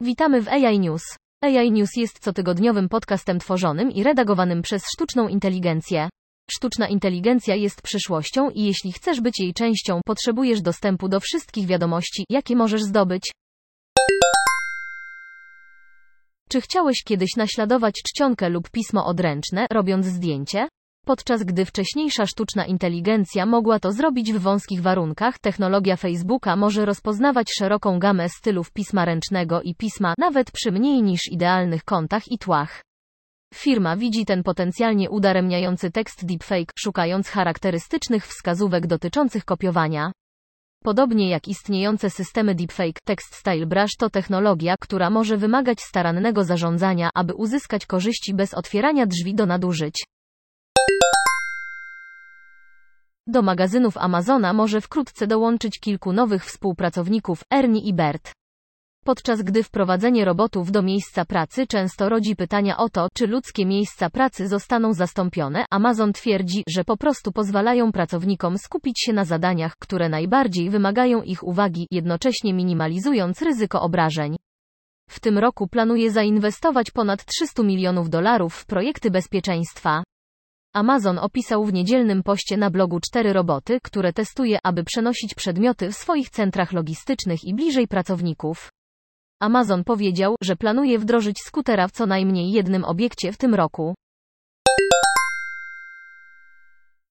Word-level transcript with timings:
Witamy 0.00 0.42
w 0.42 0.48
AI 0.48 0.78
News. 0.78 1.02
AI 1.42 1.72
News 1.72 1.96
jest 1.96 2.18
cotygodniowym 2.18 2.88
podcastem 2.88 3.38
tworzonym 3.38 3.90
i 3.90 4.02
redagowanym 4.02 4.62
przez 4.62 4.82
sztuczną 4.94 5.28
inteligencję. 5.28 6.08
Sztuczna 6.50 6.88
inteligencja 6.88 7.54
jest 7.54 7.82
przyszłością 7.82 8.50
i 8.50 8.62
jeśli 8.62 8.92
chcesz 8.92 9.20
być 9.20 9.40
jej 9.40 9.54
częścią, 9.54 10.00
potrzebujesz 10.06 10.62
dostępu 10.62 11.08
do 11.08 11.20
wszystkich 11.20 11.66
wiadomości, 11.66 12.24
jakie 12.30 12.56
możesz 12.56 12.82
zdobyć. 12.82 13.32
Czy 16.48 16.60
chciałeś 16.60 17.02
kiedyś 17.04 17.36
naśladować 17.36 17.94
czcionkę 17.94 18.48
lub 18.48 18.70
pismo 18.70 19.06
odręczne, 19.06 19.66
robiąc 19.72 20.06
zdjęcie? 20.06 20.68
Podczas 21.08 21.42
gdy 21.42 21.64
wcześniejsza 21.64 22.26
sztuczna 22.26 22.66
inteligencja 22.66 23.46
mogła 23.46 23.78
to 23.78 23.92
zrobić 23.92 24.32
w 24.32 24.38
wąskich 24.38 24.82
warunkach, 24.82 25.38
technologia 25.38 25.96
Facebooka 25.96 26.56
może 26.56 26.84
rozpoznawać 26.84 27.46
szeroką 27.58 27.98
gamę 27.98 28.28
stylów 28.28 28.72
pisma 28.72 29.04
ręcznego 29.04 29.62
i 29.62 29.74
pisma, 29.74 30.14
nawet 30.18 30.50
przy 30.50 30.72
mniej 30.72 31.02
niż 31.02 31.20
idealnych 31.32 31.84
kątach 31.84 32.22
i 32.30 32.38
tłach. 32.38 32.82
Firma 33.54 33.96
widzi 33.96 34.24
ten 34.24 34.42
potencjalnie 34.42 35.10
udaremniający 35.10 35.90
tekst 35.90 36.26
deepfake, 36.26 36.72
szukając 36.78 37.28
charakterystycznych 37.28 38.26
wskazówek 38.26 38.86
dotyczących 38.86 39.44
kopiowania. 39.44 40.12
Podobnie 40.84 41.30
jak 41.30 41.48
istniejące 41.48 42.10
systemy 42.10 42.54
deepfake, 42.54 43.00
Text 43.04 43.34
Style 43.34 43.66
Brush 43.66 43.96
to 43.98 44.10
technologia, 44.10 44.74
która 44.80 45.10
może 45.10 45.36
wymagać 45.36 45.80
starannego 45.80 46.44
zarządzania, 46.44 47.10
aby 47.14 47.34
uzyskać 47.34 47.86
korzyści 47.86 48.34
bez 48.34 48.54
otwierania 48.54 49.06
drzwi 49.06 49.34
do 49.34 49.46
nadużyć. 49.46 50.04
Do 53.28 53.42
magazynów 53.42 53.96
Amazona 53.96 54.52
może 54.52 54.80
wkrótce 54.80 55.26
dołączyć 55.26 55.80
kilku 55.80 56.12
nowych 56.12 56.44
współpracowników, 56.44 57.42
Ernie 57.54 57.80
i 57.80 57.94
Bert. 57.94 58.32
Podczas 59.04 59.42
gdy 59.42 59.62
wprowadzenie 59.62 60.24
robotów 60.24 60.72
do 60.72 60.82
miejsca 60.82 61.24
pracy 61.24 61.66
często 61.66 62.08
rodzi 62.08 62.36
pytania 62.36 62.76
o 62.76 62.88
to, 62.88 63.08
czy 63.14 63.26
ludzkie 63.26 63.66
miejsca 63.66 64.10
pracy 64.10 64.48
zostaną 64.48 64.92
zastąpione, 64.92 65.64
Amazon 65.70 66.12
twierdzi, 66.12 66.64
że 66.68 66.84
po 66.84 66.96
prostu 66.96 67.32
pozwalają 67.32 67.92
pracownikom 67.92 68.58
skupić 68.58 69.00
się 69.00 69.12
na 69.12 69.24
zadaniach, 69.24 69.76
które 69.78 70.08
najbardziej 70.08 70.70
wymagają 70.70 71.22
ich 71.22 71.42
uwagi, 71.42 71.86
jednocześnie 71.90 72.54
minimalizując 72.54 73.42
ryzyko 73.42 73.80
obrażeń. 73.82 74.36
W 75.10 75.20
tym 75.20 75.38
roku 75.38 75.68
planuje 75.68 76.10
zainwestować 76.10 76.90
ponad 76.90 77.24
300 77.24 77.62
milionów 77.62 78.10
dolarów 78.10 78.54
w 78.54 78.66
projekty 78.66 79.10
bezpieczeństwa. 79.10 80.02
Amazon 80.76 81.18
opisał 81.18 81.64
w 81.64 81.72
niedzielnym 81.72 82.22
poście 82.22 82.56
na 82.56 82.70
blogu 82.70 83.00
cztery 83.00 83.32
roboty, 83.32 83.78
które 83.82 84.12
testuje, 84.12 84.58
aby 84.62 84.84
przenosić 84.84 85.34
przedmioty 85.34 85.90
w 85.90 85.96
swoich 85.96 86.30
centrach 86.30 86.72
logistycznych 86.72 87.44
i 87.44 87.54
bliżej 87.54 87.88
pracowników. 87.88 88.68
Amazon 89.40 89.84
powiedział, 89.84 90.34
że 90.42 90.56
planuje 90.56 90.98
wdrożyć 90.98 91.38
skutera 91.40 91.88
w 91.88 91.92
co 91.92 92.06
najmniej 92.06 92.52
jednym 92.52 92.84
obiekcie 92.84 93.32
w 93.32 93.36
tym 93.36 93.54
roku. 93.54 93.94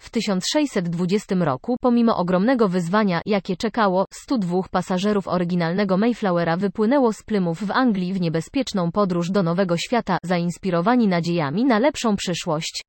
W 0.00 0.10
1620 0.10 1.34
roku, 1.34 1.76
pomimo 1.80 2.16
ogromnego 2.16 2.68
wyzwania, 2.68 3.20
jakie 3.26 3.56
czekało, 3.56 4.04
102 4.14 4.62
pasażerów 4.70 5.28
oryginalnego 5.28 5.96
Mayflowera 5.96 6.56
wypłynęło 6.56 7.12
z 7.12 7.22
Plymouth 7.22 7.64
w 7.64 7.70
Anglii 7.70 8.12
w 8.12 8.20
niebezpieczną 8.20 8.92
podróż 8.92 9.30
do 9.30 9.42
Nowego 9.42 9.76
Świata, 9.76 10.18
zainspirowani 10.24 11.08
nadziejami 11.08 11.64
na 11.64 11.78
lepszą 11.78 12.16
przyszłość. 12.16 12.82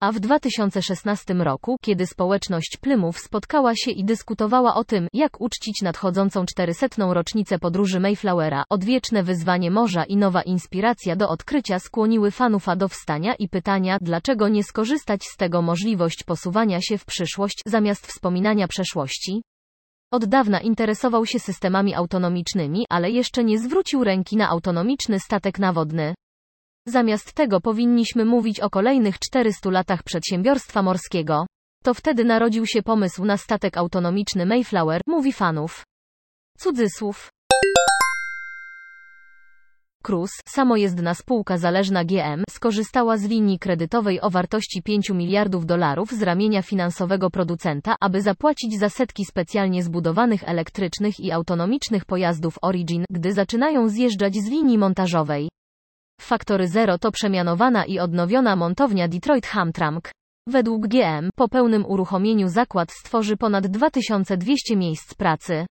A 0.00 0.12
w 0.12 0.20
2016 0.20 1.34
roku, 1.34 1.76
kiedy 1.82 2.06
społeczność 2.06 2.76
Plymouth 2.80 3.18
spotkała 3.18 3.72
się 3.76 3.90
i 3.90 4.04
dyskutowała 4.04 4.74
o 4.74 4.84
tym, 4.84 5.08
jak 5.12 5.40
uczcić 5.40 5.82
nadchodzącą 5.82 6.46
400. 6.46 6.86
rocznicę 6.98 7.58
podróży 7.58 8.00
Mayflowera, 8.00 8.64
odwieczne 8.70 9.22
wyzwanie 9.22 9.70
morza 9.70 10.04
i 10.04 10.16
nowa 10.16 10.42
inspiracja 10.42 11.16
do 11.16 11.28
odkrycia 11.28 11.78
skłoniły 11.78 12.30
fanów 12.30 12.66
do 12.76 12.88
wstania 12.88 13.34
i 13.34 13.48
pytania, 13.48 13.98
dlaczego 14.00 14.48
nie 14.48 14.64
skorzystać 14.64 15.24
z 15.24 15.36
tego 15.36 15.62
możliwość 15.62 16.22
posuwania 16.24 16.80
się 16.80 16.98
w 16.98 17.04
przyszłość, 17.04 17.62
zamiast 17.66 18.06
wspominania 18.06 18.68
przeszłości? 18.68 19.42
Od 20.12 20.24
dawna 20.24 20.60
interesował 20.60 21.26
się 21.26 21.38
systemami 21.38 21.94
autonomicznymi, 21.94 22.86
ale 22.88 23.10
jeszcze 23.10 23.44
nie 23.44 23.58
zwrócił 23.58 24.04
ręki 24.04 24.36
na 24.36 24.48
autonomiczny 24.48 25.20
statek 25.20 25.58
nawodny. 25.58 26.14
Zamiast 26.90 27.32
tego 27.32 27.60
powinniśmy 27.60 28.24
mówić 28.24 28.60
o 28.60 28.70
kolejnych 28.70 29.18
400 29.18 29.70
latach 29.70 30.02
przedsiębiorstwa 30.02 30.82
morskiego. 30.82 31.46
To 31.84 31.94
wtedy 31.94 32.24
narodził 32.24 32.66
się 32.66 32.82
pomysł 32.82 33.24
na 33.24 33.36
statek 33.36 33.76
autonomiczny 33.76 34.46
Mayflower, 34.46 35.00
mówi 35.06 35.32
fanów. 35.32 35.84
Cudzysłów. 36.58 37.28
Cruise, 40.02 40.34
samojezdna 40.48 41.14
spółka 41.14 41.58
zależna 41.58 42.04
GM, 42.04 42.44
skorzystała 42.50 43.16
z 43.16 43.24
linii 43.24 43.58
kredytowej 43.58 44.20
o 44.20 44.30
wartości 44.30 44.82
5 44.82 45.10
miliardów 45.10 45.66
dolarów 45.66 46.12
z 46.12 46.22
ramienia 46.22 46.62
finansowego 46.62 47.30
producenta, 47.30 47.96
aby 48.00 48.22
zapłacić 48.22 48.78
za 48.78 48.88
setki 48.88 49.24
specjalnie 49.24 49.82
zbudowanych 49.82 50.48
elektrycznych 50.48 51.20
i 51.20 51.32
autonomicznych 51.32 52.04
pojazdów 52.04 52.58
Origin, 52.62 53.04
gdy 53.10 53.32
zaczynają 53.32 53.88
zjeżdżać 53.88 54.34
z 54.34 54.50
linii 54.50 54.78
montażowej. 54.78 55.48
Factory 56.20 56.68
Zero 56.68 56.98
to 56.98 57.12
przemianowana 57.12 57.84
i 57.84 57.98
odnowiona 57.98 58.56
montownia 58.56 59.08
Detroit 59.08 59.46
Hamtramck. 59.46 60.10
Według 60.46 60.86
GM, 60.86 61.30
po 61.36 61.48
pełnym 61.48 61.86
uruchomieniu 61.86 62.48
zakład 62.48 62.92
stworzy 62.92 63.36
ponad 63.36 63.66
2200 63.66 64.76
miejsc 64.76 65.14
pracy. 65.14 65.66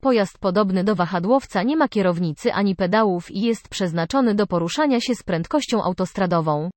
Pojazd 0.00 0.38
podobny 0.38 0.84
do 0.84 0.94
wahadłowca 0.94 1.62
nie 1.62 1.76
ma 1.76 1.88
kierownicy 1.88 2.52
ani 2.52 2.76
pedałów 2.76 3.30
i 3.30 3.40
jest 3.40 3.68
przeznaczony 3.68 4.34
do 4.34 4.46
poruszania 4.46 5.00
się 5.00 5.14
z 5.14 5.22
prędkością 5.22 5.82
autostradową. 5.82 6.70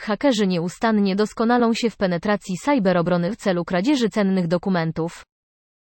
Hakerzy 0.00 0.46
nieustannie 0.46 1.16
doskonalą 1.16 1.74
się 1.74 1.90
w 1.90 1.96
penetracji 1.96 2.56
cyberobrony 2.56 3.32
w 3.32 3.36
celu 3.36 3.64
kradzieży 3.64 4.08
cennych 4.08 4.46
dokumentów 4.46 5.22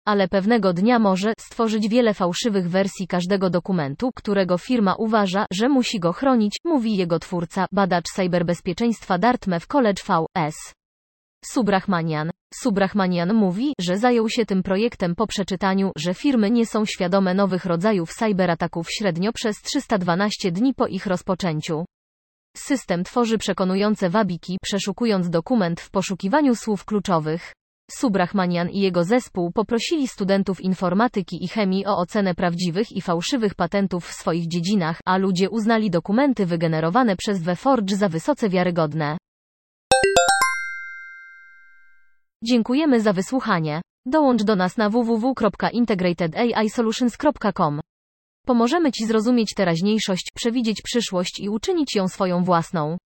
ale 0.08 0.28
pewnego 0.28 0.72
dnia 0.72 0.98
może 0.98 1.32
stworzyć 1.40 1.88
wiele 1.88 2.14
fałszywych 2.14 2.68
wersji 2.68 3.06
każdego 3.06 3.50
dokumentu, 3.50 4.10
którego 4.14 4.58
firma 4.58 4.94
uważa, 4.94 5.46
że 5.52 5.68
musi 5.68 6.00
go 6.00 6.12
chronić, 6.12 6.56
mówi 6.64 6.96
jego 6.96 7.18
twórca, 7.18 7.66
badacz 7.72 8.04
cyberbezpieczeństwa 8.14 9.18
Dartmouth 9.18 9.66
College 9.66 10.02
V.S. 10.08 10.54
Subrahmanian. 11.44 12.30
Subrahmanian 12.54 13.34
mówi, 13.34 13.72
że 13.80 13.98
zajął 13.98 14.28
się 14.28 14.46
tym 14.46 14.62
projektem 14.62 15.14
po 15.14 15.26
przeczytaniu, 15.26 15.92
że 15.96 16.14
firmy 16.14 16.50
nie 16.50 16.66
są 16.66 16.84
świadome 16.84 17.34
nowych 17.34 17.64
rodzajów 17.64 18.14
cyberataków 18.14 18.86
średnio 18.90 19.32
przez 19.32 19.62
312 19.62 20.52
dni 20.52 20.74
po 20.74 20.86
ich 20.86 21.06
rozpoczęciu. 21.06 21.84
System 22.56 23.04
tworzy 23.04 23.38
przekonujące 23.38 24.10
wabiki, 24.10 24.58
przeszukując 24.62 25.30
dokument 25.30 25.80
w 25.80 25.90
poszukiwaniu 25.90 26.54
słów 26.54 26.84
kluczowych. 26.84 27.52
Subrahmanian 27.90 28.70
i 28.70 28.80
jego 28.80 29.04
zespół 29.04 29.52
poprosili 29.52 30.08
studentów 30.08 30.60
informatyki 30.60 31.44
i 31.44 31.48
chemii 31.48 31.86
o 31.86 31.98
ocenę 31.98 32.34
prawdziwych 32.34 32.92
i 32.92 33.00
fałszywych 33.00 33.54
patentów 33.54 34.06
w 34.06 34.12
swoich 34.12 34.48
dziedzinach, 34.48 35.00
a 35.04 35.16
ludzie 35.16 35.50
uznali 35.50 35.90
dokumenty 35.90 36.46
wygenerowane 36.46 37.16
przez 37.16 37.42
WeForge 37.42 37.92
za 37.92 38.08
wysoce 38.08 38.48
wiarygodne. 38.48 39.18
Dziękujemy 42.44 43.00
za 43.00 43.12
wysłuchanie. 43.12 43.82
Dołącz 44.06 44.42
do 44.42 44.56
nas 44.56 44.76
na 44.76 44.90
www.integratedAIsolutions.com. 44.90 47.80
Pomożemy 48.46 48.92
Ci 48.92 49.06
zrozumieć 49.06 49.54
teraźniejszość, 49.54 50.30
przewidzieć 50.34 50.82
przyszłość 50.82 51.40
i 51.40 51.48
uczynić 51.48 51.94
ją 51.94 52.08
swoją 52.08 52.44
własną. 52.44 52.98